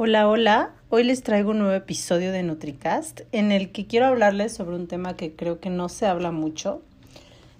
Hola, 0.00 0.28
hola. 0.28 0.70
Hoy 0.90 1.02
les 1.02 1.24
traigo 1.24 1.50
un 1.50 1.58
nuevo 1.58 1.74
episodio 1.74 2.30
de 2.30 2.44
NutriCast 2.44 3.22
en 3.32 3.50
el 3.50 3.72
que 3.72 3.88
quiero 3.88 4.06
hablarles 4.06 4.52
sobre 4.54 4.76
un 4.76 4.86
tema 4.86 5.16
que 5.16 5.34
creo 5.34 5.58
que 5.58 5.70
no 5.70 5.88
se 5.88 6.06
habla 6.06 6.30
mucho. 6.30 6.82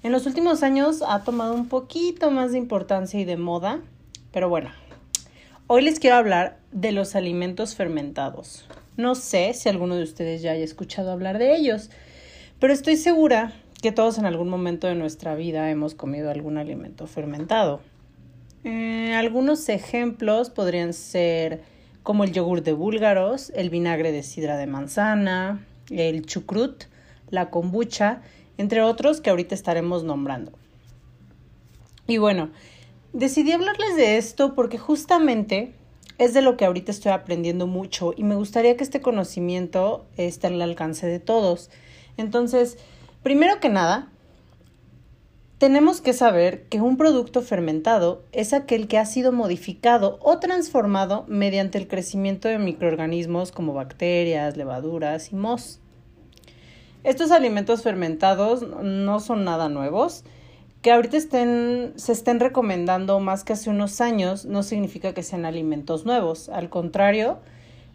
En 0.04 0.12
los 0.12 0.25
últimos 0.25 0.62
años 0.62 1.03
ha 1.04 1.24
tomado 1.24 1.53
un 1.53 1.66
poquito 1.66 2.30
más 2.30 2.53
de 2.53 2.59
importancia 2.59 3.19
y 3.19 3.24
de 3.24 3.37
moda, 3.37 3.80
pero 4.30 4.48
bueno, 4.48 4.71
hoy 5.66 5.82
les 5.82 5.98
quiero 5.98 6.14
hablar 6.14 6.59
de 6.71 6.93
los 6.93 7.16
alimentos 7.16 7.74
fermentados. 7.74 8.68
No 8.96 9.16
sé 9.16 9.52
si 9.52 9.68
alguno 9.68 9.96
de 9.96 10.05
ustedes 10.05 10.41
ya 10.41 10.52
haya 10.52 10.62
escuchado 10.62 11.11
hablar 11.11 11.39
de 11.39 11.57
ellos, 11.57 11.91
pero 12.61 12.73
estoy 12.73 12.98
segura 12.98 13.52
que 13.82 13.91
todos 13.91 14.16
en 14.16 14.27
algún 14.27 14.48
momento 14.48 14.86
de 14.86 14.95
nuestra 14.95 15.34
vida 15.34 15.68
hemos 15.73 15.96
comido 15.96 16.30
algún 16.30 16.57
alimento 16.57 17.09
fermentado. 17.09 17.80
Eh, 18.62 19.12
algunos 19.16 19.68
ejemplos 19.68 20.50
podrían 20.50 20.93
ser 20.93 21.77
como 22.03 22.25
el 22.25 22.33
yogur 22.33 22.62
de 22.62 22.73
búlgaros, 22.73 23.51
el 23.55 23.71
vinagre 23.71 24.12
de 24.12 24.23
sidra 24.23 24.56
de 24.56 24.66
manzana, 24.66 25.65
el 25.91 26.25
chucrut, 26.27 26.84
la 27.30 27.51
kombucha, 27.51 28.23
entre 28.56 28.83
otros 28.83 29.20
que 29.20 29.30
ahorita 29.30 29.55
estaremos 29.55 30.05
nombrando. 30.05 30.53
Y 32.06 32.19
bueno, 32.19 32.51
decidí 33.12 33.53
hablarles 33.53 33.97
de 33.97 34.16
esto 34.16 34.55
porque 34.55 34.79
justamente 34.79 35.75
es 36.19 36.34
de 36.34 36.42
lo 36.42 36.56
que 36.56 36.65
ahorita 36.65 36.91
estoy 36.91 37.12
aprendiendo 37.12 37.66
mucho 37.66 38.12
y 38.17 38.25
me 38.25 38.34
gustaría 38.34 38.77
que 38.77 38.84
este 38.84 39.01
conocimiento 39.01 40.06
esté 40.17 40.48
al 40.48 40.61
alcance 40.61 41.06
de 41.06 41.20
todos. 41.20 41.70
Entonces, 42.17 42.78
primero 43.23 43.61
que 43.61 43.69
nada, 43.69 44.11
tenemos 45.59 46.01
que 46.01 46.12
saber 46.12 46.62
que 46.69 46.80
un 46.80 46.97
producto 46.97 47.43
fermentado 47.43 48.23
es 48.30 48.53
aquel 48.53 48.87
que 48.87 48.97
ha 48.97 49.05
sido 49.05 49.33
modificado 49.33 50.19
o 50.23 50.39
transformado 50.39 51.25
mediante 51.27 51.79
el 51.79 51.89
crecimiento 51.89 52.47
de 52.47 52.59
microorganismos 52.59 53.51
como 53.51 53.75
bacterias, 53.75 54.57
levaduras 54.57 55.33
y 55.33 55.34
mos. 55.34 55.81
Estos 57.03 57.33
alimentos 57.33 57.83
fermentados 57.83 58.62
no 58.62 59.19
son 59.19 59.45
nada 59.45 59.69
nuevos. 59.69 60.25
Que 60.83 60.92
ahorita 60.92 61.17
estén, 61.17 61.93
se 61.97 62.12
estén 62.12 62.39
recomendando 62.39 63.19
más 63.19 63.43
que 63.43 63.55
hace 63.55 63.69
unos 63.69 64.00
años 64.00 64.45
no 64.45 64.62
significa 64.62 65.12
que 65.12 65.25
sean 65.25 65.45
alimentos 65.45 66.06
nuevos. 66.06 66.48
Al 66.50 66.70
contrario, 66.70 67.39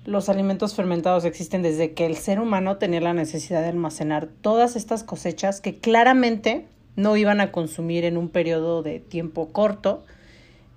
los 0.04 0.28
alimentos 0.28 0.76
fermentados 0.76 1.24
existen 1.24 1.62
desde 1.62 1.94
que 1.94 2.06
el 2.06 2.18
ser 2.18 2.42
humano 2.42 2.76
tenía 2.76 3.00
la 3.00 3.14
necesidad 3.14 3.62
de 3.62 3.70
almacenar 3.70 4.28
todas 4.42 4.76
estas 4.76 5.06
cosechas 5.06 5.62
que 5.62 5.80
claramente 5.80 6.68
no 6.96 7.18
iban 7.18 7.42
a 7.42 7.52
consumir 7.52 8.06
en 8.06 8.18
un 8.18 8.30
periodo 8.30 8.84
de 8.84 9.00
tiempo 9.00 9.52
corto. 9.52 10.06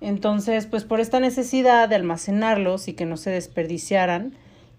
Entonces, 0.01 0.65
pues 0.67 0.83
por 0.83 0.99
esta 0.99 1.19
necesidad 1.19 1.89
de 1.89 1.95
almacenarlos 1.95 2.87
y 2.87 2.93
que 2.93 3.05
no 3.05 3.17
se 3.17 3.31
desperdiciaran, 3.31 4.33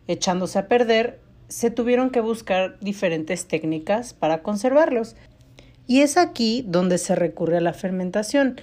echándose 0.06 0.58
a 0.58 0.68
perder, 0.68 1.20
se 1.48 1.70
tuvieron 1.70 2.10
que 2.10 2.20
buscar 2.20 2.78
diferentes 2.80 3.46
técnicas 3.46 4.14
para 4.14 4.42
conservarlos. 4.42 5.16
Y 5.86 6.00
es 6.00 6.16
aquí 6.16 6.64
donde 6.66 6.98
se 6.98 7.14
recurre 7.14 7.56
a 7.56 7.62
la 7.62 7.72
fermentación, 7.72 8.60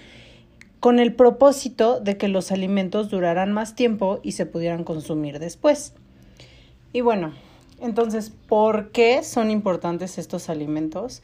con 0.80 1.00
el 1.00 1.16
propósito 1.16 2.00
de 2.00 2.18
que 2.18 2.28
los 2.28 2.52
alimentos 2.52 3.10
duraran 3.10 3.52
más 3.52 3.76
tiempo 3.76 4.20
y 4.22 4.34
se 4.34 4.46
pudieran 4.46 4.84
consumir 4.84 5.40
después. 5.40 5.94
Y 6.94 7.02
bueno, 7.02 7.34
entonces, 7.82 8.30
¿por 8.30 8.92
qué 8.92 9.24
son 9.24 9.50
importantes 9.50 10.20
estos 10.20 10.48
alimentos? 10.48 11.24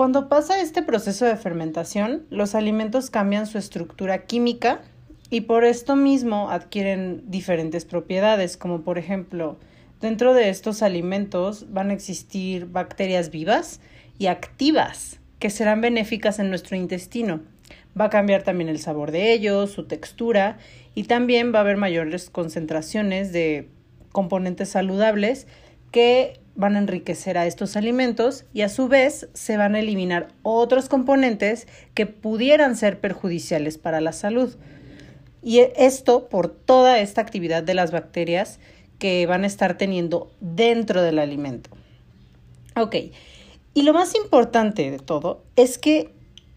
Cuando 0.00 0.30
pasa 0.30 0.62
este 0.62 0.82
proceso 0.82 1.26
de 1.26 1.36
fermentación, 1.36 2.24
los 2.30 2.54
alimentos 2.54 3.10
cambian 3.10 3.46
su 3.46 3.58
estructura 3.58 4.24
química 4.24 4.80
y 5.28 5.42
por 5.42 5.62
esto 5.62 5.94
mismo 5.94 6.48
adquieren 6.48 7.30
diferentes 7.30 7.84
propiedades, 7.84 8.56
como 8.56 8.80
por 8.80 8.96
ejemplo, 8.96 9.58
dentro 10.00 10.32
de 10.32 10.48
estos 10.48 10.82
alimentos 10.82 11.70
van 11.70 11.90
a 11.90 11.92
existir 11.92 12.64
bacterias 12.64 13.30
vivas 13.30 13.82
y 14.18 14.28
activas 14.28 15.20
que 15.38 15.50
serán 15.50 15.82
benéficas 15.82 16.38
en 16.38 16.48
nuestro 16.48 16.78
intestino. 16.78 17.42
Va 17.94 18.06
a 18.06 18.10
cambiar 18.10 18.42
también 18.42 18.70
el 18.70 18.78
sabor 18.78 19.10
de 19.10 19.34
ellos, 19.34 19.70
su 19.70 19.84
textura 19.84 20.56
y 20.94 21.02
también 21.02 21.52
va 21.52 21.58
a 21.58 21.60
haber 21.60 21.76
mayores 21.76 22.30
concentraciones 22.30 23.32
de 23.32 23.68
componentes 24.12 24.70
saludables 24.70 25.46
que 25.92 26.40
van 26.54 26.76
a 26.76 26.78
enriquecer 26.78 27.38
a 27.38 27.46
estos 27.46 27.76
alimentos 27.76 28.44
y 28.52 28.62
a 28.62 28.68
su 28.68 28.88
vez 28.88 29.28
se 29.34 29.56
van 29.56 29.74
a 29.74 29.80
eliminar 29.80 30.28
otros 30.42 30.88
componentes 30.88 31.66
que 31.94 32.06
pudieran 32.06 32.76
ser 32.76 33.00
perjudiciales 33.00 33.78
para 33.78 34.00
la 34.00 34.12
salud. 34.12 34.56
Y 35.42 35.60
esto 35.76 36.28
por 36.28 36.48
toda 36.48 36.98
esta 36.98 37.20
actividad 37.20 37.62
de 37.62 37.74
las 37.74 37.92
bacterias 37.92 38.60
que 38.98 39.26
van 39.26 39.44
a 39.44 39.46
estar 39.46 39.78
teniendo 39.78 40.32
dentro 40.40 41.02
del 41.02 41.18
alimento. 41.18 41.70
Ok, 42.76 42.96
y 43.74 43.82
lo 43.82 43.92
más 43.92 44.14
importante 44.14 44.90
de 44.90 44.98
todo 44.98 45.42
es 45.56 45.78
que 45.78 46.12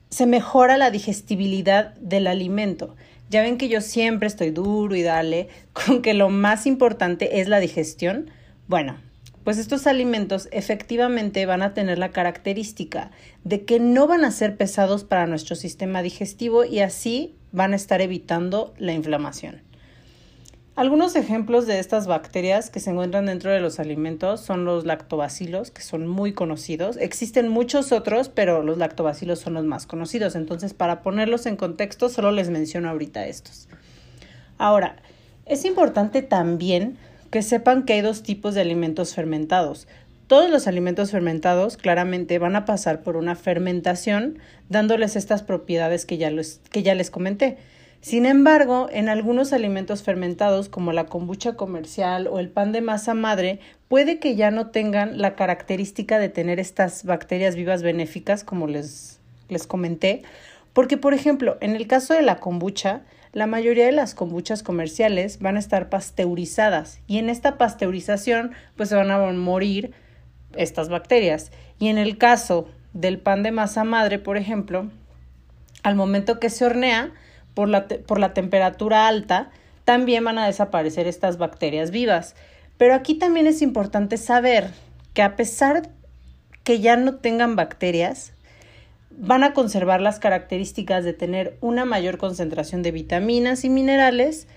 se 0.09 0.25
mejora 0.25 0.77
la 0.77 0.91
digestibilidad 0.91 1.95
del 1.95 2.27
alimento. 2.27 2.95
Ya 3.29 3.41
ven 3.41 3.57
que 3.57 3.69
yo 3.69 3.81
siempre 3.81 4.27
estoy 4.27 4.51
duro 4.51 4.95
y 4.95 5.01
dale 5.01 5.47
con 5.73 6.01
que 6.01 6.13
lo 6.13 6.29
más 6.29 6.67
importante 6.67 7.39
es 7.39 7.47
la 7.47 7.59
digestión. 7.59 8.29
Bueno, 8.67 8.97
pues 9.43 9.57
estos 9.57 9.87
alimentos 9.87 10.47
efectivamente 10.51 11.45
van 11.45 11.61
a 11.61 11.73
tener 11.73 11.97
la 11.97 12.11
característica 12.11 13.11
de 13.43 13.65
que 13.65 13.79
no 13.79 14.07
van 14.07 14.25
a 14.25 14.31
ser 14.31 14.57
pesados 14.57 15.03
para 15.03 15.27
nuestro 15.27 15.55
sistema 15.55 16.01
digestivo 16.01 16.63
y 16.63 16.79
así 16.79 17.35
van 17.51 17.73
a 17.73 17.75
estar 17.75 18.01
evitando 18.01 18.73
la 18.77 18.93
inflamación. 18.93 19.61
Algunos 20.75 21.15
ejemplos 21.15 21.67
de 21.67 21.77
estas 21.77 22.07
bacterias 22.07 22.71
que 22.71 22.79
se 22.79 22.89
encuentran 22.89 23.27
dentro 23.27 23.51
de 23.51 23.59
los 23.59 23.79
alimentos 23.79 24.41
son 24.41 24.65
los 24.65 24.85
lactobacilos, 24.85 25.69
que 25.69 25.83
son 25.83 26.07
muy 26.07 26.33
conocidos. 26.33 26.97
Existen 26.97 27.47
muchos 27.47 27.91
otros, 27.91 28.29
pero 28.29 28.63
los 28.63 28.79
lactobacilos 28.79 29.39
son 29.39 29.53
los 29.53 29.65
más 29.65 29.85
conocidos. 29.85 30.33
Entonces, 30.33 30.73
para 30.73 31.03
ponerlos 31.03 31.45
en 31.45 31.57
contexto, 31.57 32.09
solo 32.09 32.31
les 32.31 32.49
menciono 32.49 32.89
ahorita 32.89 33.27
estos. 33.27 33.67
Ahora, 34.57 34.95
es 35.45 35.63
importante 35.63 36.23
también 36.23 36.97
que 37.33 37.41
sepan 37.41 37.81
que 37.81 37.93
hay 37.93 38.01
dos 38.01 38.21
tipos 38.21 38.53
de 38.53 38.61
alimentos 38.61 39.15
fermentados. 39.15 39.87
Todos 40.27 40.51
los 40.51 40.67
alimentos 40.67 41.09
fermentados 41.09 41.77
claramente 41.77 42.37
van 42.37 42.55
a 42.55 42.63
pasar 42.65 43.01
por 43.01 43.17
una 43.17 43.35
fermentación 43.35 44.37
dándoles 44.69 45.15
estas 45.15 45.41
propiedades 45.41 46.05
que 46.05 46.19
ya, 46.19 46.31
que 46.69 46.83
ya 46.83 46.93
les 46.93 47.09
comenté. 47.09 47.57
Sin 48.01 48.27
embargo, 48.27 48.87
en 48.91 49.09
algunos 49.09 49.51
alimentos 49.51 50.03
fermentados 50.03 50.69
como 50.69 50.93
la 50.93 51.07
kombucha 51.07 51.55
comercial 51.55 52.27
o 52.27 52.37
el 52.37 52.49
pan 52.49 52.71
de 52.71 52.81
masa 52.81 53.15
madre, 53.15 53.59
puede 53.87 54.19
que 54.19 54.35
ya 54.35 54.51
no 54.51 54.67
tengan 54.67 55.17
la 55.17 55.35
característica 55.35 56.19
de 56.19 56.29
tener 56.29 56.59
estas 56.59 57.03
bacterias 57.03 57.55
vivas 57.55 57.81
benéficas 57.81 58.43
como 58.43 58.67
les, 58.67 59.19
les 59.49 59.65
comenté, 59.65 60.21
porque 60.71 60.97
por 60.97 61.15
ejemplo, 61.15 61.57
en 61.61 61.75
el 61.75 61.87
caso 61.87 62.13
de 62.13 62.21
la 62.21 62.39
kombucha, 62.39 63.01
la 63.33 63.47
mayoría 63.47 63.87
de 63.87 63.91
las 63.91 64.13
kombuchas 64.13 64.61
comerciales 64.61 65.39
van 65.39 65.55
a 65.57 65.59
estar 65.59 65.89
pasteurizadas 65.89 66.99
y 67.07 67.17
en 67.17 67.29
esta 67.29 67.57
pasteurización 67.57 68.51
pues 68.77 68.89
se 68.89 68.95
van 68.95 69.09
a 69.09 69.17
morir 69.31 69.93
estas 70.55 70.89
bacterias. 70.89 71.51
Y 71.79 71.87
en 71.87 71.97
el 71.97 72.19
caso 72.19 72.69
del 72.93 73.19
pan 73.19 73.41
de 73.41 73.51
masa 73.51 73.83
madre, 73.83 74.19
por 74.19 74.37
ejemplo, 74.37 74.89
al 75.81 75.95
momento 75.95 76.39
que 76.39 76.51
se 76.51 76.63
hornea 76.63 77.11
por 77.55 77.67
la, 77.67 77.87
por 77.87 78.19
la 78.19 78.33
temperatura 78.35 79.07
alta, 79.07 79.49
también 79.83 80.23
van 80.23 80.37
a 80.37 80.45
desaparecer 80.45 81.07
estas 81.07 81.39
bacterias 81.39 81.89
vivas. 81.89 82.35
Pero 82.77 82.93
aquí 82.93 83.15
también 83.15 83.47
es 83.47 83.63
importante 83.63 84.17
saber 84.17 84.69
que 85.15 85.23
a 85.23 85.35
pesar 85.35 85.89
que 86.63 86.79
ya 86.79 86.97
no 86.97 87.15
tengan 87.15 87.55
bacterias, 87.55 88.33
van 89.17 89.43
a 89.43 89.53
conservar 89.53 90.01
las 90.01 90.19
características 90.19 91.03
de 91.03 91.13
tener 91.13 91.57
una 91.61 91.85
mayor 91.85 92.17
concentración 92.17 92.81
de 92.81 92.91
vitaminas 92.91 93.63
y 93.63 93.69
minerales 93.69 94.47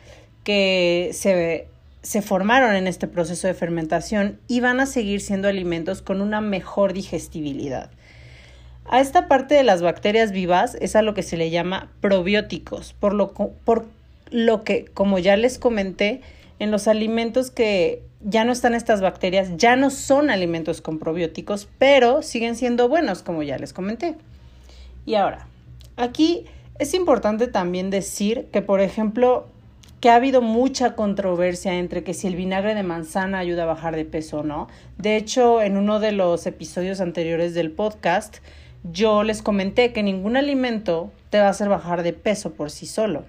que 0.45 1.11
se, 1.13 1.69
se, 2.03 2.23
formaron 2.23 2.75
en 2.75 2.87
este 2.87 3.07
proceso 3.07 3.47
de 3.47 3.55
fermentación 3.55 4.39
y 4.49 4.61
van 4.61 4.81
a 4.81 4.87
seguir 4.87 5.21
siendo 5.21 5.49
alimentos 5.49 6.03
con 6.03 6.21
una 6.21 6.41
mejor 6.41 6.93
digestibilidad. 6.93 7.91
A 8.89 9.01
esta 9.01 9.27
parte 9.27 9.55
de 9.55 9.65
las 9.65 9.83
bacterias 9.83 10.31
vivas 10.31 10.77
es 10.81 10.95
a 10.95 11.03
lo 11.03 11.15
que 11.15 11.25
se 11.25 11.37
le 11.37 11.51
llama 11.51 11.91
probióticos, 12.01 12.93
por 12.93 13.15
lo, 13.15 13.33
por 13.33 13.87
lo 14.31 14.63
que, 14.63 14.85
como 14.85 15.19
ya 15.19 15.37
les 15.37 15.59
comenté, 15.59 16.21
en 16.59 16.71
los 16.71 16.89
alimentos 16.89 17.51
que 17.51 18.03
ya 18.23 18.45
no 18.45 18.53
están 18.53 18.75
estas 18.75 19.01
bacterias, 19.01 19.51
ya 19.57 19.77
no 19.77 19.91
son 19.91 20.31
alimentos 20.31 20.81
con 20.81 20.99
probióticos, 20.99 21.69
pero 21.79 22.23
siguen 22.23 22.57
siendo 22.57 22.89
buenos, 22.89 23.23
como 23.23 23.43
ya 23.43 23.59
les 23.59 23.73
comenté. 23.73 24.17
Y 25.07 25.15
ahora, 25.15 25.47
aquí 25.97 26.45
es 26.79 26.93
importante 26.93 27.47
también 27.47 27.89
decir 27.89 28.49
que, 28.53 28.61
por 28.61 28.81
ejemplo, 28.81 29.47
que 30.01 30.11
ha 30.11 30.17
habido 30.17 30.43
mucha 30.43 30.95
controversia 30.95 31.75
entre 31.75 32.05
que 32.05 32.13
si 32.13 32.27
el 32.27 32.37
vinagre 32.37 32.75
de 32.75 32.83
manzana 32.83 33.39
ayuda 33.39 33.63
a 33.63 33.67
bajar 33.67 33.97
de 33.97 34.05
peso 34.05 34.41
o 34.41 34.43
no. 34.43 34.69
De 34.99 35.17
hecho, 35.17 35.63
en 35.63 35.79
uno 35.79 36.01
de 36.01 36.13
los 36.13 36.47
episodios 36.47 37.01
anteriores 37.01 37.55
del 37.55 37.71
podcast, 37.71 38.39
yo 38.85 39.23
les 39.23 39.43
comenté 39.43 39.93
que 39.93 40.03
ningún 40.03 40.37
alimento 40.37 41.11
te 41.31 41.39
va 41.39 41.47
a 41.47 41.51
hacer 41.51 41.69
bajar 41.69 42.03
de 42.03 42.13
peso 42.13 42.53
por 42.53 42.71
sí 42.71 42.87
solo. 42.87 43.25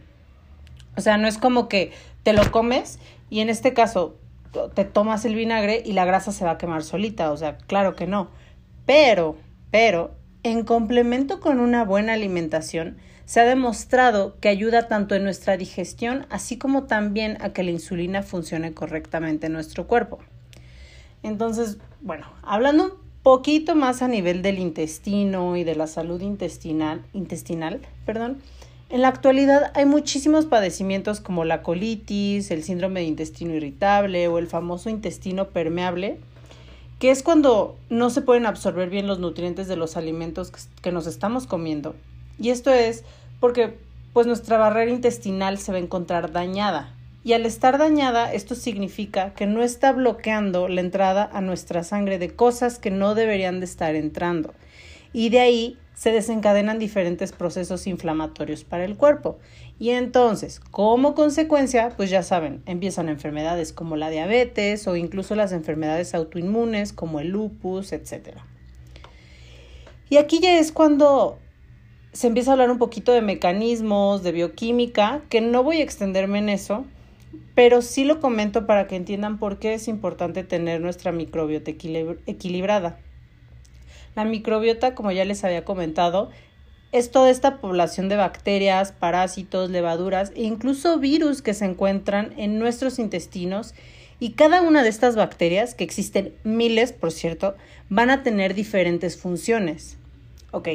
O 0.98 1.02
sea, 1.02 1.18
no 1.18 1.28
es 1.28 1.38
como 1.38 1.70
que 1.70 1.92
te 2.24 2.34
lo 2.34 2.52
comes 2.52 3.00
Y 3.30 3.40
en 3.42 3.50
este 3.50 3.74
caso, 3.74 4.16
te 4.74 4.84
tomas 4.86 5.26
el 5.26 5.36
vinagre 5.36 5.82
y 5.86 5.94
la 5.94 6.06
grasa 6.06 6.32
se 6.32 6.44
va 6.44 6.52
a 6.52 6.58
quemar 6.58 6.84
solita, 6.84 7.32
o 7.32 7.38
sea, 7.38 7.58
claro 7.58 7.96
que 7.96 8.08
no. 8.08 8.30
Pero, 8.86 9.36
pero, 9.70 10.12
en 10.52 10.64
complemento 10.64 11.40
con 11.40 11.60
una 11.60 11.84
buena 11.84 12.14
alimentación, 12.14 12.98
se 13.26 13.42
ha 13.42 13.46
demostrado 13.46 14.38
que 14.40 14.48
ayuda 14.48 14.88
tanto 14.88 15.14
en 15.14 15.24
nuestra 15.24 15.58
digestión, 15.58 16.26
así 16.30 16.58
como 16.58 16.84
también 16.84 17.38
a 17.42 17.52
que 17.52 17.64
la 17.64 17.72
insulina 17.72 18.24
funcione 18.24 18.74
correctamente 18.74 19.48
en 19.48 19.54
nuestro 19.54 19.86
cuerpo. 19.86 20.20
Entonces, 21.24 21.78
bueno, 22.02 22.28
hablando 22.42 22.86
un 22.86 22.92
poquito 23.24 23.76
más 23.76 24.02
a 24.02 24.08
nivel 24.08 24.42
del 24.42 24.60
intestino 24.60 25.58
y 25.58 25.66
de 25.66 25.76
la 25.76 25.88
salud 25.88 26.22
intestinal, 26.22 27.04
intestinal, 27.14 27.82
perdón, 28.06 28.38
en 28.90 29.02
la 29.02 29.10
actualidad 29.10 29.74
hay 29.76 29.86
muchísimos 29.86 30.46
padecimientos 30.46 31.20
como 31.20 31.44
la 31.44 31.62
colitis, 31.62 32.50
el 32.52 32.64
síndrome 32.64 33.02
de 33.02 33.08
intestino 33.08 33.54
irritable 33.54 34.30
o 34.30 34.38
el 34.38 34.48
famoso 34.48 34.90
intestino 34.90 35.50
permeable, 35.50 36.20
que 37.00 37.12
es 37.12 37.24
cuando 37.24 37.78
no 37.90 38.10
se 38.10 38.22
pueden 38.22 38.46
absorber 38.46 38.90
bien 38.90 39.08
los 39.08 39.20
nutrientes 39.20 39.68
de 39.68 39.76
los 39.76 39.98
alimentos 39.98 40.52
que 40.82 40.92
nos 40.92 41.08
estamos 41.08 41.46
comiendo. 41.46 41.96
Y 42.40 42.50
esto 42.50 42.72
es 42.72 43.04
porque 43.40 43.78
pues 44.14 44.26
nuestra 44.26 44.58
barrera 44.58 44.92
intestinal 44.92 45.60
se 45.60 45.72
va 45.72 45.78
a 45.78 45.82
encontrar 45.82 46.32
dañada. 46.32 46.94
Y 47.24 47.34
al 47.34 47.46
estar 47.46 47.78
dañada, 47.78 48.32
esto 48.34 48.56
significa 48.56 49.34
que 49.34 49.46
no 49.46 49.62
está 49.62 49.92
bloqueando 49.92 50.68
la 50.68 50.82
entrada 50.82 51.30
a 51.34 51.42
nuestra 51.42 51.84
sangre 51.84 52.20
de 52.20 52.34
cosas 52.34 52.80
que 52.80 52.90
no 52.90 53.16
deberían 53.16 53.60
de 53.60 53.66
estar 53.66 53.96
entrando. 53.96 54.54
Y 55.14 55.30
de 55.30 55.40
ahí 55.40 55.78
se 55.94 56.12
desencadenan 56.12 56.78
diferentes 56.78 57.32
procesos 57.32 57.88
inflamatorios 57.88 58.64
para 58.64 58.86
el 58.86 58.96
cuerpo. 58.96 59.40
Y 59.80 59.90
entonces, 59.90 60.60
como 60.60 61.16
consecuencia, 61.16 61.94
pues 61.98 62.12
ya 62.12 62.22
saben, 62.22 62.62
empiezan 62.68 63.10
enfermedades 63.10 63.74
como 63.74 63.96
la 63.96 64.12
diabetes 64.12 64.88
o 64.88 64.96
incluso 64.96 65.36
las 65.36 65.52
enfermedades 65.52 66.14
autoinmunes 66.14 66.94
como 66.94 67.20
el 67.20 67.30
lupus, 67.30 67.94
etc. 67.94 68.38
Y 70.10 70.18
aquí 70.18 70.40
ya 70.40 70.60
es 70.60 70.72
cuando 70.72 71.40
se 72.14 72.28
empieza 72.28 72.52
a 72.52 72.54
hablar 72.54 72.72
un 72.72 72.78
poquito 72.78 73.12
de 73.12 73.22
mecanismos, 73.22 74.24
de 74.24 74.32
bioquímica, 74.32 75.22
que 75.30 75.42
no 75.42 75.64
voy 75.64 75.78
a 75.78 75.84
extenderme 75.84 76.40
en 76.40 76.50
eso, 76.50 76.86
pero 77.56 77.82
sí 77.82 78.06
lo 78.06 78.20
comento 78.20 78.68
para 78.68 78.88
que 78.88 78.96
entiendan 78.96 79.40
por 79.40 79.58
qué 79.60 79.74
es 79.74 79.88
importante 79.88 80.44
tener 80.44 80.80
nuestra 80.80 81.12
microbiota 81.12 81.72
equilibrada. 81.72 83.00
La 84.18 84.26
microbiota, 84.26 84.96
como 84.96 85.12
ya 85.12 85.26
les 85.26 85.44
había 85.44 85.64
comentado, 85.64 86.32
es 86.92 87.12
toda 87.12 87.30
esta 87.30 87.58
población 87.58 88.10
de 88.10 88.16
bacterias, 88.16 88.92
parásitos, 88.92 89.70
levaduras 89.70 90.32
e 90.36 90.42
incluso 90.42 90.98
virus 90.98 91.44
que 91.44 91.54
se 91.54 91.66
encuentran 91.66 92.34
en 92.36 92.58
nuestros 92.58 92.98
intestinos 92.98 93.76
y 94.20 94.32
cada 94.32 94.64
una 94.64 94.82
de 94.82 94.90
estas 94.90 95.16
bacterias, 95.16 95.76
que 95.76 95.84
existen 95.84 96.34
miles, 96.44 96.94
por 96.94 97.12
cierto, 97.12 97.54
van 97.90 98.10
a 98.10 98.24
tener 98.24 98.56
diferentes 98.56 99.18
funciones. 99.18 99.98
Ok. 100.50 100.70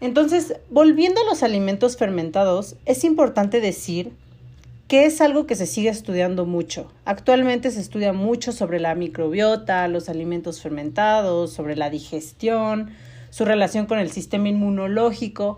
Entonces, 0.00 0.54
volviendo 0.70 1.20
a 1.20 1.24
los 1.24 1.42
alimentos 1.42 1.98
fermentados, 1.98 2.76
es 2.86 3.04
importante 3.04 3.60
decir 3.60 4.10
que 4.88 5.04
es 5.04 5.20
algo 5.20 5.46
que 5.46 5.56
se 5.56 5.66
sigue 5.66 5.88
estudiando 5.88 6.46
mucho. 6.46 6.92
Actualmente 7.04 7.70
se 7.70 7.80
estudia 7.80 8.12
mucho 8.12 8.52
sobre 8.52 8.78
la 8.78 8.94
microbiota, 8.94 9.88
los 9.88 10.08
alimentos 10.08 10.60
fermentados, 10.60 11.52
sobre 11.52 11.74
la 11.74 11.90
digestión, 11.90 12.90
su 13.30 13.44
relación 13.44 13.86
con 13.86 13.98
el 13.98 14.10
sistema 14.10 14.48
inmunológico, 14.48 15.56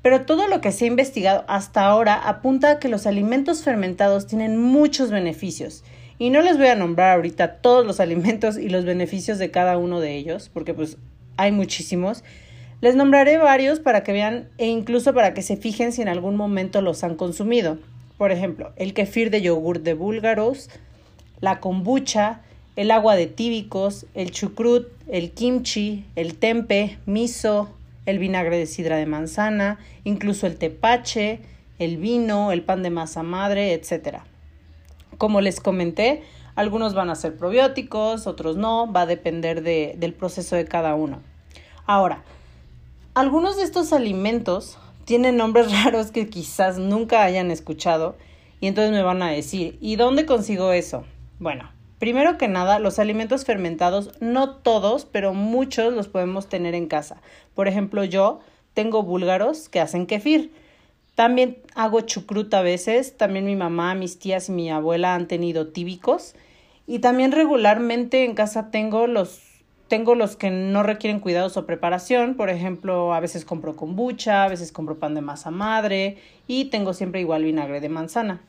pero 0.00 0.26
todo 0.26 0.46
lo 0.46 0.60
que 0.60 0.70
se 0.70 0.84
ha 0.84 0.88
investigado 0.88 1.44
hasta 1.48 1.84
ahora 1.84 2.14
apunta 2.14 2.70
a 2.70 2.78
que 2.78 2.88
los 2.88 3.06
alimentos 3.06 3.64
fermentados 3.64 4.28
tienen 4.28 4.56
muchos 4.56 5.10
beneficios. 5.10 5.82
Y 6.20 6.30
no 6.30 6.40
les 6.40 6.56
voy 6.56 6.68
a 6.68 6.76
nombrar 6.76 7.16
ahorita 7.16 7.56
todos 7.56 7.84
los 7.84 7.98
alimentos 8.00 8.58
y 8.58 8.68
los 8.68 8.84
beneficios 8.84 9.38
de 9.38 9.50
cada 9.50 9.76
uno 9.76 10.00
de 10.00 10.16
ellos, 10.16 10.50
porque 10.54 10.72
pues 10.72 10.98
hay 11.36 11.50
muchísimos. 11.50 12.22
Les 12.80 12.94
nombraré 12.94 13.38
varios 13.38 13.80
para 13.80 14.04
que 14.04 14.12
vean 14.12 14.48
e 14.56 14.66
incluso 14.66 15.12
para 15.14 15.34
que 15.34 15.42
se 15.42 15.56
fijen 15.56 15.90
si 15.90 16.02
en 16.02 16.08
algún 16.08 16.36
momento 16.36 16.80
los 16.80 17.02
han 17.02 17.16
consumido. 17.16 17.78
Por 18.18 18.32
ejemplo, 18.32 18.72
el 18.76 18.94
kefir 18.94 19.30
de 19.30 19.40
yogur 19.40 19.80
de 19.80 19.94
búlgaros, 19.94 20.68
la 21.40 21.60
kombucha, 21.60 22.42
el 22.74 22.90
agua 22.90 23.16
de 23.16 23.26
tíbicos, 23.26 24.06
el 24.14 24.32
chucrut, 24.32 24.88
el 25.06 25.30
kimchi, 25.30 26.04
el 26.16 26.34
tempe, 26.34 26.98
miso, 27.06 27.70
el 28.06 28.18
vinagre 28.18 28.58
de 28.58 28.66
sidra 28.66 28.96
de 28.96 29.06
manzana, 29.06 29.78
incluso 30.04 30.46
el 30.46 30.56
tepache, 30.56 31.40
el 31.78 31.96
vino, 31.96 32.52
el 32.52 32.62
pan 32.62 32.82
de 32.82 32.90
masa 32.90 33.22
madre, 33.22 33.72
etc. 33.72 34.18
Como 35.16 35.40
les 35.40 35.60
comenté, 35.60 36.22
algunos 36.56 36.94
van 36.94 37.10
a 37.10 37.14
ser 37.14 37.36
probióticos, 37.36 38.26
otros 38.26 38.56
no, 38.56 38.92
va 38.92 39.02
a 39.02 39.06
depender 39.06 39.62
del 39.62 40.12
proceso 40.12 40.56
de 40.56 40.64
cada 40.64 40.96
uno. 40.96 41.20
Ahora, 41.86 42.22
algunos 43.14 43.56
de 43.56 43.62
estos 43.62 43.92
alimentos 43.92 44.78
tienen 45.08 45.38
nombres 45.38 45.72
raros 45.84 46.10
que 46.10 46.28
quizás 46.28 46.76
nunca 46.76 47.24
hayan 47.24 47.50
escuchado 47.50 48.16
y 48.60 48.66
entonces 48.66 48.92
me 48.92 49.02
van 49.02 49.22
a 49.22 49.30
decir, 49.30 49.78
¿y 49.80 49.96
dónde 49.96 50.26
consigo 50.26 50.70
eso? 50.72 51.04
Bueno, 51.38 51.72
primero 51.98 52.36
que 52.36 52.46
nada, 52.46 52.78
los 52.78 52.98
alimentos 52.98 53.46
fermentados, 53.46 54.10
no 54.20 54.56
todos, 54.56 55.06
pero 55.06 55.32
muchos 55.32 55.94
los 55.94 56.08
podemos 56.08 56.50
tener 56.50 56.74
en 56.74 56.88
casa. 56.88 57.22
Por 57.54 57.68
ejemplo, 57.68 58.04
yo 58.04 58.40
tengo 58.74 59.02
búlgaros 59.02 59.70
que 59.70 59.80
hacen 59.80 60.06
kefir. 60.06 60.52
También 61.14 61.56
hago 61.74 62.02
chucrut 62.02 62.52
a 62.52 62.60
veces, 62.60 63.16
también 63.16 63.46
mi 63.46 63.56
mamá, 63.56 63.94
mis 63.94 64.18
tías 64.18 64.50
y 64.50 64.52
mi 64.52 64.70
abuela 64.70 65.14
han 65.14 65.26
tenido 65.26 65.68
tíbicos. 65.68 66.34
Y 66.86 66.98
también 66.98 67.32
regularmente 67.32 68.26
en 68.26 68.34
casa 68.34 68.70
tengo 68.70 69.06
los 69.06 69.40
tengo 69.88 70.14
los 70.14 70.36
que 70.36 70.50
no 70.50 70.82
requieren 70.82 71.20
cuidados 71.20 71.56
o 71.56 71.66
preparación, 71.66 72.34
por 72.34 72.50
ejemplo, 72.50 73.14
a 73.14 73.20
veces 73.20 73.44
compro 73.44 73.74
kombucha, 73.74 74.44
a 74.44 74.48
veces 74.48 74.70
compro 74.70 74.98
pan 74.98 75.14
de 75.14 75.22
masa 75.22 75.50
madre 75.50 76.18
y 76.46 76.66
tengo 76.66 76.92
siempre 76.92 77.20
igual 77.20 77.44
vinagre 77.44 77.80
de 77.80 77.88
manzana. 77.88 78.40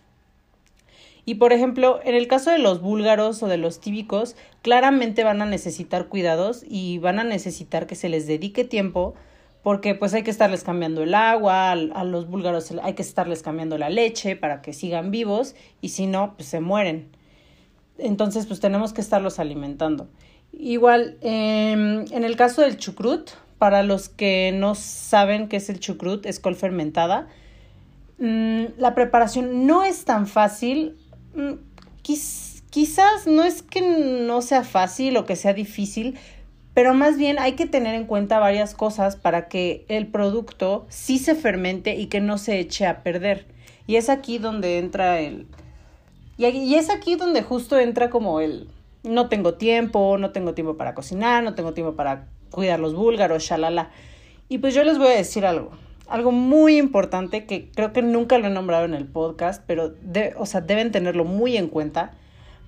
Y 1.25 1.35
por 1.35 1.53
ejemplo, 1.53 1.99
en 2.03 2.15
el 2.15 2.27
caso 2.27 2.51
de 2.51 2.57
los 2.57 2.81
búlgaros 2.81 3.41
o 3.43 3.47
de 3.47 3.57
los 3.57 3.79
tíbicos, 3.79 4.35
claramente 4.61 5.23
van 5.23 5.41
a 5.41 5.45
necesitar 5.45 6.07
cuidados 6.07 6.65
y 6.67 6.97
van 6.97 7.19
a 7.19 7.23
necesitar 7.23 7.87
que 7.87 7.95
se 7.95 8.09
les 8.09 8.27
dedique 8.27 8.63
tiempo 8.63 9.13
porque 9.61 9.93
pues 9.93 10.13
hay 10.13 10.23
que 10.23 10.31
estarles 10.31 10.63
cambiando 10.63 11.03
el 11.03 11.13
agua, 11.13 11.71
a 11.71 12.03
los 12.03 12.27
búlgaros 12.27 12.73
hay 12.81 12.93
que 12.93 13.01
estarles 13.01 13.43
cambiando 13.43 13.77
la 13.77 13.89
leche 13.89 14.35
para 14.35 14.61
que 14.61 14.73
sigan 14.73 15.11
vivos 15.11 15.55
y 15.81 15.89
si 15.89 16.07
no, 16.07 16.35
pues 16.35 16.47
se 16.47 16.61
mueren. 16.61 17.09
Entonces, 17.97 18.45
pues 18.45 18.59
tenemos 18.59 18.93
que 18.93 19.01
estarlos 19.01 19.39
alimentando. 19.39 20.07
Igual, 20.53 21.17
em, 21.21 22.05
en 22.11 22.23
el 22.23 22.35
caso 22.35 22.61
del 22.61 22.77
chucrut, 22.77 23.31
para 23.57 23.83
los 23.83 24.09
que 24.09 24.51
no 24.53 24.73
saben 24.73 25.47
qué 25.47 25.57
es 25.57 25.69
el 25.69 25.79
chucrut, 25.79 26.25
es 26.25 26.39
col 26.39 26.55
fermentada. 26.55 27.27
Mm, 28.17 28.65
la 28.77 28.95
preparación 28.95 29.67
no 29.67 29.83
es 29.83 30.05
tan 30.05 30.27
fácil. 30.27 30.97
Mm, 31.35 31.53
quizás 32.01 33.27
no 33.27 33.43
es 33.43 33.61
que 33.61 33.81
no 33.81 34.41
sea 34.41 34.63
fácil 34.63 35.17
o 35.17 35.25
que 35.25 35.35
sea 35.35 35.53
difícil, 35.53 36.17
pero 36.73 36.93
más 36.93 37.17
bien 37.17 37.39
hay 37.39 37.53
que 37.53 37.65
tener 37.65 37.95
en 37.95 38.05
cuenta 38.05 38.39
varias 38.39 38.73
cosas 38.73 39.15
para 39.15 39.47
que 39.47 39.85
el 39.89 40.07
producto 40.07 40.85
sí 40.89 41.19
se 41.19 41.35
fermente 41.35 41.95
y 41.95 42.07
que 42.07 42.21
no 42.21 42.37
se 42.37 42.59
eche 42.59 42.85
a 42.85 43.03
perder. 43.03 43.47
Y 43.87 43.97
es 43.97 44.09
aquí 44.09 44.37
donde 44.37 44.77
entra 44.77 45.19
el... 45.19 45.47
Y 46.37 46.75
es 46.75 46.89
aquí 46.89 47.15
donde 47.15 47.41
justo 47.43 47.77
entra 47.77 48.09
como 48.09 48.39
el, 48.39 48.69
no 49.03 49.29
tengo 49.29 49.55
tiempo, 49.55 50.17
no 50.17 50.31
tengo 50.31 50.53
tiempo 50.53 50.77
para 50.77 50.93
cocinar, 50.93 51.43
no 51.43 51.55
tengo 51.55 51.73
tiempo 51.73 51.95
para 51.95 52.27
cuidar 52.51 52.79
los 52.79 52.95
búlgaros, 52.95 53.43
shalala. 53.43 53.91
Y 54.47 54.57
pues 54.57 54.73
yo 54.73 54.83
les 54.83 54.97
voy 54.97 55.07
a 55.07 55.15
decir 55.15 55.45
algo, 55.45 55.71
algo 56.07 56.31
muy 56.31 56.77
importante 56.77 57.45
que 57.45 57.69
creo 57.71 57.93
que 57.93 58.01
nunca 58.01 58.37
lo 58.37 58.47
he 58.47 58.49
nombrado 58.49 58.85
en 58.85 58.93
el 58.93 59.05
podcast, 59.05 59.63
pero 59.65 59.93
o 60.37 60.45
sea, 60.45 60.61
deben 60.61 60.91
tenerlo 60.91 61.25
muy 61.25 61.57
en 61.57 61.67
cuenta. 61.67 62.11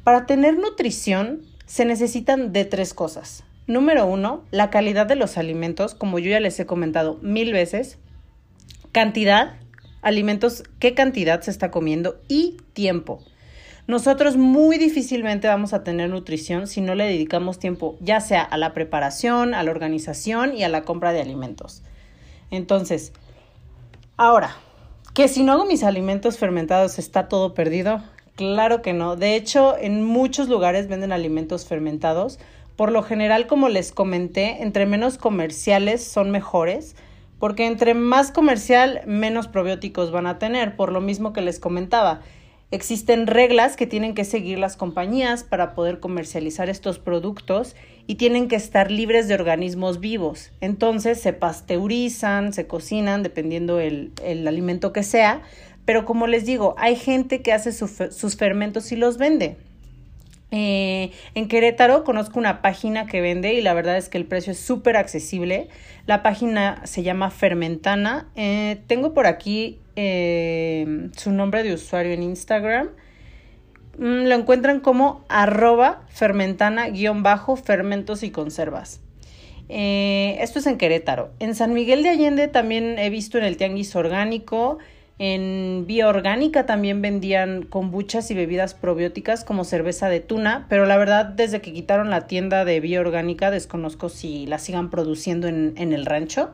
Para 0.04 0.26
tener 0.26 0.58
nutrición 0.58 1.42
se 1.66 1.86
necesitan 1.86 2.54
de 2.54 2.66
tres 2.66 2.94
cosas. 2.94 3.44
Número 3.68 4.06
uno, 4.06 4.44
la 4.52 4.70
calidad 4.70 5.06
de 5.06 5.16
los 5.16 5.38
alimentos, 5.38 5.96
como 5.96 6.20
yo 6.20 6.30
ya 6.32 6.40
les 6.40 6.60
he 6.60 6.66
comentado 6.66 7.20
mil 7.22 7.54
veces. 7.54 8.00
Cantidad, 8.92 9.56
alimentos, 10.02 10.64
qué 10.80 10.94
cantidad 10.94 11.42
se 11.42 11.52
está 11.52 11.72
comiendo 11.72 12.20
y 12.28 12.58
tiempo. 12.74 13.24
Nosotros 13.92 14.38
muy 14.38 14.78
difícilmente 14.78 15.50
vamos 15.50 15.74
a 15.74 15.84
tener 15.84 16.10
nutrición 16.10 16.66
si 16.68 16.80
no 16.80 16.96
le 16.96 17.04
dedicamos 17.04 17.60
tiempo 17.60 17.98
ya 18.00 18.22
sea 18.22 18.42
a 18.42 18.56
la 18.56 18.72
preparación, 18.72 19.54
a 19.54 19.64
la 19.64 19.72
organización 19.72 20.56
y 20.56 20.64
a 20.64 20.70
la 20.70 20.84
compra 20.84 21.12
de 21.12 21.20
alimentos. 21.20 21.84
Entonces, 22.52 23.12
ahora, 24.16 24.56
que 25.14 25.28
si 25.28 25.44
no 25.44 25.52
hago 25.52 25.66
mis 25.66 25.84
alimentos 25.84 26.38
fermentados 26.38 27.00
está 27.00 27.28
todo 27.28 27.54
perdido. 27.54 28.02
Claro 28.36 28.82
que 28.82 28.94
no. 28.94 29.18
De 29.18 29.36
hecho, 29.36 29.76
en 29.78 30.06
muchos 30.06 30.48
lugares 30.48 30.88
venden 30.88 31.12
alimentos 31.12 31.66
fermentados. 31.66 32.40
Por 32.78 32.94
lo 32.94 33.04
general, 33.04 33.46
como 33.46 33.68
les 33.68 33.92
comenté, 33.92 34.64
entre 34.64 34.86
menos 34.86 35.18
comerciales 35.18 36.02
son 36.02 36.32
mejores, 36.32 36.96
porque 37.40 37.66
entre 37.66 37.94
más 37.94 38.32
comercial, 38.32 39.02
menos 39.06 39.50
probióticos 39.50 40.12
van 40.12 40.28
a 40.28 40.40
tener, 40.40 40.78
por 40.78 40.94
lo 40.94 41.02
mismo 41.02 41.34
que 41.34 41.42
les 41.42 41.60
comentaba 41.60 42.22
Existen 42.72 43.28
reglas 43.28 43.76
que 43.76 43.86
tienen 43.86 44.16
que 44.16 44.24
seguir 44.24 44.58
las 44.58 44.78
compañías 44.78 45.44
para 45.44 45.76
poder 45.76 46.00
comercializar 46.00 46.70
estos 46.70 47.00
productos 47.00 47.76
y 48.08 48.16
tienen 48.16 48.48
que 48.48 48.56
estar 48.56 48.90
libres 48.90 49.28
de 49.28 49.34
organismos 49.34 50.00
vivos. 50.00 50.52
Entonces 50.62 51.20
se 51.20 51.34
pasteurizan, 51.34 52.54
se 52.54 52.68
cocinan, 52.68 53.24
dependiendo 53.24 53.80
el, 53.82 54.14
el 54.24 54.48
alimento 54.48 54.94
que 54.94 55.04
sea. 55.04 55.42
Pero 55.84 56.06
como 56.06 56.28
les 56.28 56.46
digo, 56.46 56.74
hay 56.78 56.96
gente 56.96 57.42
que 57.42 57.52
hace 57.52 57.74
sus 57.74 58.38
fermentos 58.38 58.92
y 58.94 58.96
los 58.96 59.18
vende. 59.18 59.58
Eh, 60.52 61.12
en 61.34 61.48
Querétaro 61.48 62.04
conozco 62.04 62.38
una 62.38 62.62
página 62.62 63.06
que 63.06 63.22
vende 63.22 63.54
y 63.54 63.62
la 63.62 63.74
verdad 63.74 63.98
es 63.98 64.10
que 64.10 64.18
el 64.18 64.26
precio 64.26 64.52
es 64.52 64.60
súper 64.60 64.98
accesible. 64.98 65.70
La 66.06 66.24
página 66.24 66.82
se 66.86 67.04
llama 67.04 67.32
Fermentana. 67.32 68.30
Eh, 68.36 68.82
tengo 68.88 69.14
por 69.14 69.28
aquí 69.28 69.80
eh, 70.04 71.10
su 71.16 71.32
nombre 71.32 71.62
de 71.62 71.76
usuario 71.76 72.14
en 72.14 72.24
Instagram. 72.24 72.90
Mm, 74.00 74.26
lo 74.26 74.34
encuentran 74.34 74.80
como 74.80 75.24
arroba 75.30 76.08
fermentana-fermentos 76.10 78.24
y 78.24 78.32
conservas. 78.32 79.00
esto 79.70 80.58
es 80.60 80.66
en 80.66 80.78
Querétaro. 80.78 81.30
En 81.40 81.54
San 81.54 81.74
Miguel 81.74 82.02
de 82.04 82.10
Allende 82.10 82.48
también 82.48 82.98
he 82.98 83.12
visto 83.12 83.38
en 83.38 83.44
el 83.44 83.58
Tianguis 83.58 83.96
Orgánico. 83.96 84.80
En 85.20 85.86
Vía 85.86 86.08
Orgánica 86.08 86.66
también 86.66 87.04
vendían 87.04 87.62
kombuchas 87.62 88.32
y 88.32 88.34
bebidas 88.34 88.74
probióticas 88.74 89.44
como 89.44 89.66
cerveza 89.66 90.10
de 90.10 90.20
tuna, 90.20 90.66
pero 90.68 90.88
la 90.88 90.98
verdad 90.98 91.26
desde 91.26 91.62
que 91.62 91.74
quitaron 91.74 92.10
la 92.10 92.26
tienda 92.26 92.66
de 92.66 92.80
Vía 92.80 93.02
Orgánica 93.02 93.52
desconozco 93.52 94.10
si 94.10 94.48
la 94.48 94.58
sigan 94.58 94.90
produciendo 94.90 95.48
en, 95.48 95.76
en 95.78 95.94
el 95.94 96.08
rancho. 96.08 96.50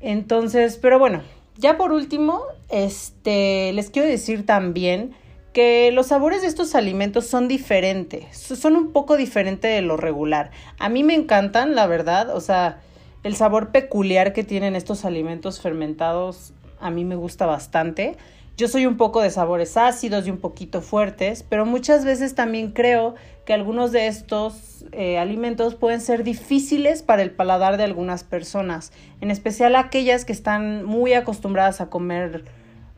Entonces, 0.00 0.78
pero 0.80 1.00
bueno, 1.00 1.22
ya 1.56 1.76
por 1.76 1.92
último, 1.92 2.42
este, 2.68 3.72
les 3.72 3.90
quiero 3.90 4.08
decir 4.08 4.46
también 4.46 5.12
que 5.52 5.92
los 5.92 6.08
sabores 6.08 6.42
de 6.42 6.48
estos 6.48 6.74
alimentos 6.74 7.26
son 7.26 7.46
diferentes, 7.46 8.36
son 8.36 8.74
un 8.76 8.92
poco 8.92 9.16
diferentes 9.16 9.72
de 9.72 9.82
lo 9.82 9.96
regular. 9.96 10.50
A 10.78 10.88
mí 10.88 11.04
me 11.04 11.14
encantan, 11.14 11.74
la 11.74 11.86
verdad, 11.86 12.34
o 12.34 12.40
sea, 12.40 12.80
el 13.22 13.36
sabor 13.36 13.70
peculiar 13.70 14.32
que 14.32 14.42
tienen 14.42 14.74
estos 14.74 15.04
alimentos 15.04 15.60
fermentados 15.60 16.52
a 16.84 16.90
mí 16.90 17.04
me 17.04 17.16
gusta 17.16 17.46
bastante. 17.46 18.16
Yo 18.56 18.68
soy 18.68 18.86
un 18.86 18.96
poco 18.96 19.20
de 19.20 19.30
sabores 19.30 19.76
ácidos 19.76 20.28
y 20.28 20.30
un 20.30 20.38
poquito 20.38 20.80
fuertes, 20.80 21.42
pero 21.42 21.66
muchas 21.66 22.04
veces 22.04 22.36
también 22.36 22.70
creo 22.70 23.16
que 23.44 23.52
algunos 23.52 23.90
de 23.90 24.06
estos 24.06 24.84
eh, 24.92 25.18
alimentos 25.18 25.74
pueden 25.74 26.00
ser 26.00 26.22
difíciles 26.22 27.02
para 27.02 27.22
el 27.22 27.32
paladar 27.32 27.76
de 27.78 27.82
algunas 27.82 28.22
personas, 28.22 28.92
en 29.20 29.32
especial 29.32 29.74
aquellas 29.74 30.24
que 30.24 30.32
están 30.32 30.84
muy 30.84 31.14
acostumbradas 31.14 31.80
a 31.80 31.90
comer 31.90 32.44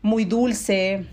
muy 0.03 0.25
dulce, 0.25 1.07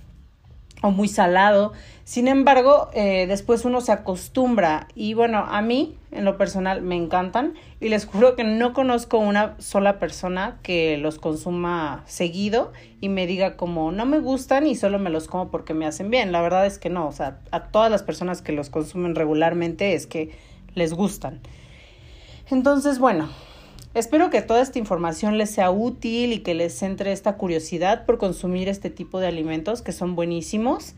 o 0.84 0.90
muy 0.90 1.08
salado. 1.08 1.72
Sin 2.04 2.28
embargo, 2.28 2.90
eh, 2.92 3.24
después 3.26 3.64
uno 3.64 3.80
se 3.80 3.90
acostumbra 3.90 4.86
y 4.94 5.14
bueno, 5.14 5.38
a 5.38 5.62
mí 5.62 5.96
en 6.12 6.26
lo 6.26 6.36
personal 6.36 6.82
me 6.82 6.94
encantan 6.94 7.54
y 7.80 7.88
les 7.88 8.04
juro 8.04 8.36
que 8.36 8.44
no 8.44 8.74
conozco 8.74 9.16
una 9.16 9.54
sola 9.58 9.98
persona 9.98 10.58
que 10.62 10.98
los 10.98 11.18
consuma 11.18 12.02
seguido 12.04 12.70
y 13.00 13.08
me 13.08 13.26
diga 13.26 13.56
como 13.56 13.92
no 13.92 14.04
me 14.04 14.18
gustan 14.18 14.66
y 14.66 14.74
solo 14.74 14.98
me 14.98 15.08
los 15.08 15.26
como 15.26 15.50
porque 15.50 15.72
me 15.72 15.86
hacen 15.86 16.10
bien. 16.10 16.32
La 16.32 16.42
verdad 16.42 16.66
es 16.66 16.78
que 16.78 16.90
no, 16.90 17.08
o 17.08 17.12
sea, 17.12 17.38
a 17.50 17.68
todas 17.68 17.90
las 17.90 18.02
personas 18.02 18.42
que 18.42 18.52
los 18.52 18.68
consumen 18.68 19.14
regularmente 19.14 19.94
es 19.94 20.06
que 20.06 20.36
les 20.74 20.92
gustan. 20.92 21.40
Entonces, 22.50 22.98
bueno, 22.98 23.30
Espero 23.94 24.28
que 24.28 24.42
toda 24.42 24.60
esta 24.60 24.80
información 24.80 25.38
les 25.38 25.50
sea 25.50 25.70
útil 25.70 26.32
y 26.32 26.40
que 26.40 26.54
les 26.54 26.82
entre 26.82 27.12
esta 27.12 27.36
curiosidad 27.36 28.04
por 28.06 28.18
consumir 28.18 28.68
este 28.68 28.90
tipo 28.90 29.20
de 29.20 29.28
alimentos 29.28 29.82
que 29.82 29.92
son 29.92 30.16
buenísimos. 30.16 30.94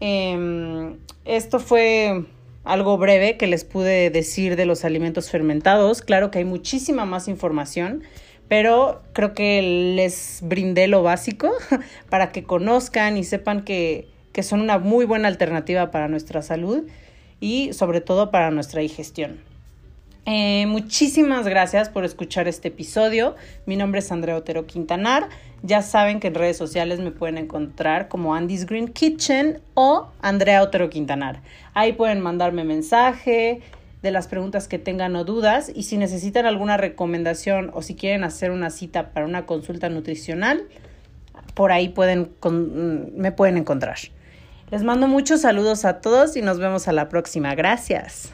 Em, 0.00 0.96
esto 1.26 1.58
fue 1.60 2.24
algo 2.64 2.96
breve 2.96 3.36
que 3.36 3.46
les 3.46 3.64
pude 3.64 4.08
decir 4.08 4.56
de 4.56 4.64
los 4.64 4.86
alimentos 4.86 5.30
fermentados. 5.30 6.00
Claro 6.00 6.30
que 6.30 6.38
hay 6.38 6.46
muchísima 6.46 7.04
más 7.04 7.28
información, 7.28 8.02
pero 8.48 9.02
creo 9.12 9.34
que 9.34 9.60
les 9.94 10.40
brindé 10.42 10.88
lo 10.88 11.02
básico 11.02 11.52
para 12.08 12.32
que 12.32 12.44
conozcan 12.44 13.18
y 13.18 13.24
sepan 13.24 13.62
que, 13.62 14.08
que 14.32 14.42
son 14.42 14.62
una 14.62 14.78
muy 14.78 15.04
buena 15.04 15.28
alternativa 15.28 15.90
para 15.90 16.08
nuestra 16.08 16.40
salud 16.40 16.84
y 17.40 17.74
sobre 17.74 18.00
todo 18.00 18.30
para 18.30 18.50
nuestra 18.50 18.80
digestión. 18.80 19.47
Eh, 20.26 20.66
muchísimas 20.66 21.46
gracias 21.46 21.88
por 21.88 22.04
escuchar 22.04 22.48
este 22.48 22.68
episodio. 22.68 23.34
Mi 23.66 23.76
nombre 23.76 24.00
es 24.00 24.12
Andrea 24.12 24.36
Otero 24.36 24.66
Quintanar. 24.66 25.28
Ya 25.62 25.82
saben 25.82 26.20
que 26.20 26.28
en 26.28 26.34
redes 26.34 26.56
sociales 26.56 27.00
me 27.00 27.10
pueden 27.10 27.38
encontrar 27.38 28.08
como 28.08 28.34
Andy's 28.34 28.66
Green 28.66 28.88
Kitchen 28.88 29.60
o 29.74 30.08
Andrea 30.20 30.62
Otero 30.62 30.90
Quintanar. 30.90 31.40
Ahí 31.74 31.94
pueden 31.94 32.20
mandarme 32.20 32.64
mensaje 32.64 33.62
de 34.02 34.10
las 34.10 34.28
preguntas 34.28 34.68
que 34.68 34.78
tengan 34.78 35.16
o 35.16 35.24
dudas 35.24 35.72
y 35.74 35.82
si 35.84 35.96
necesitan 35.96 36.46
alguna 36.46 36.76
recomendación 36.76 37.70
o 37.74 37.82
si 37.82 37.96
quieren 37.96 38.22
hacer 38.22 38.50
una 38.50 38.70
cita 38.70 39.10
para 39.10 39.26
una 39.26 39.46
consulta 39.46 39.88
nutricional, 39.88 40.64
por 41.54 41.72
ahí 41.72 41.88
pueden 41.88 42.30
me 43.16 43.32
pueden 43.32 43.56
encontrar. 43.56 43.98
Les 44.70 44.84
mando 44.84 45.08
muchos 45.08 45.40
saludos 45.40 45.84
a 45.84 46.00
todos 46.00 46.36
y 46.36 46.42
nos 46.42 46.58
vemos 46.58 46.86
a 46.88 46.92
la 46.92 47.08
próxima. 47.08 47.54
Gracias. 47.54 48.32